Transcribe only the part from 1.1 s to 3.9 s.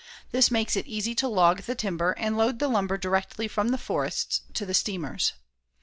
to log the timber and load the lumber directly from the